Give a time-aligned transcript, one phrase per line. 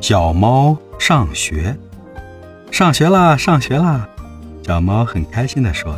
[0.00, 1.76] 小猫上学，
[2.70, 4.06] 上学啦，上学啦！
[4.62, 5.96] 小猫很开心地说：“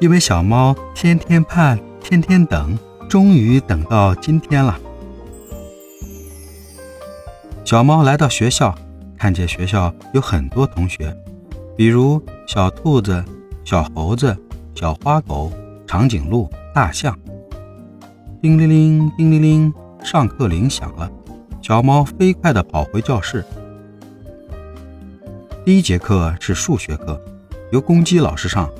[0.00, 2.76] 因为小猫天天盼，天天等，
[3.08, 4.76] 终于等到今天了。”
[7.64, 8.74] 小猫来到学校，
[9.16, 11.16] 看见学校有很多同学，
[11.76, 13.24] 比如小兔子、
[13.64, 14.36] 小猴子、
[14.74, 15.52] 小花狗、
[15.86, 17.16] 长颈鹿、大象。
[18.42, 21.08] 叮铃铃，叮铃铃，上课铃响了。
[21.68, 23.44] 小猫飞快地跑回教室。
[25.66, 27.22] 第一节课是数学课，
[27.70, 28.70] 由公鸡老师上。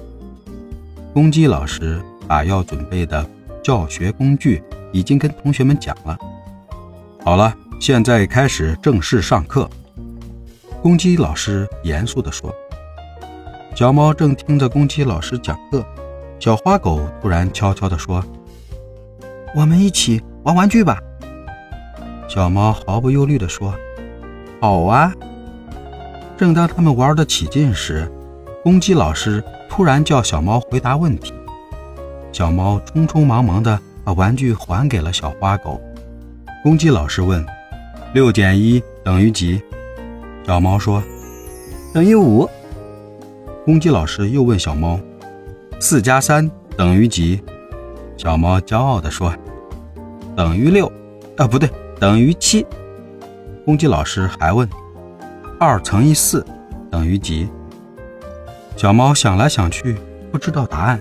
[1.13, 3.29] 公鸡老师把要准备的
[3.63, 6.17] 教学工具已经跟同学们讲了。
[7.23, 7.55] 好了。
[7.79, 9.69] 现在开始正式上课，
[10.83, 12.53] 公鸡老师严肃地说。
[13.75, 15.85] 小猫正听着公鸡老师讲课，
[16.41, 18.25] 小花狗突然悄悄地说
[19.55, 20.99] ：“我们一起玩玩具吧。”
[22.29, 23.75] 小猫毫不忧虑地说
[24.61, 25.13] ：“好啊。”
[26.37, 28.09] 正当他们玩得起劲时，
[28.63, 31.33] 公鸡老师突然叫小猫回答问题。
[32.31, 35.81] 小猫匆匆忙忙地把玩具还给了小花狗。
[36.63, 37.45] 公鸡老师问。
[38.15, 39.61] 六减一等于几？
[40.47, 41.03] 小猫说
[41.93, 42.49] ：“等于五。”
[43.67, 44.99] 公鸡老师又问小猫
[45.79, 47.39] ：“四加三等于几？”
[48.17, 49.35] 小猫骄傲地说
[50.35, 50.91] ：“等于六。”
[51.37, 52.67] 啊，不对，等于七。
[53.65, 54.69] 公鸡老师还问
[55.59, 56.45] ：“二乘以四
[56.91, 57.49] 等于几？”
[58.77, 59.97] 小猫想来想去，
[60.31, 61.01] 不知道答案。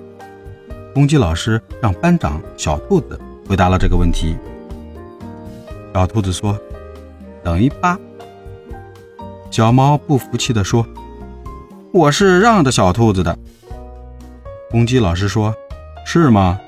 [0.93, 4.35] 公鸡老师让班长小兔子回答了这个问题。
[5.93, 6.57] 小兔子说。
[7.43, 7.97] 等于八。
[9.49, 10.85] 小猫不服气地说
[11.93, 13.37] ：“我是让着小兔子的。”
[14.69, 15.55] 公鸡老师说
[16.05, 16.59] ：“是吗？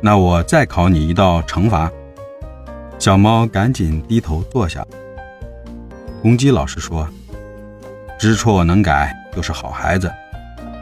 [0.00, 1.88] 那我再考你一道乘法。”
[2.98, 4.84] 小猫赶紧低头坐下。
[6.20, 7.08] 公鸡老师说
[8.18, 10.10] ：“知错能改就是好孩子，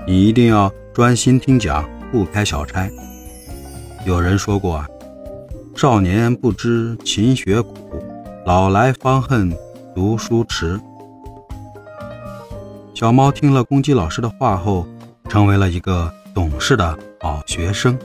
[0.07, 2.91] 你一定要专心听讲，不开小差。”
[4.07, 4.85] 有人说过
[5.77, 7.75] ：“少年不知勤学苦。”
[8.47, 9.53] 老来方恨
[9.95, 10.81] 读书迟。
[12.95, 14.87] 小猫听了公鸡老师的话后，
[15.29, 17.99] 成为了一个懂事的好学生。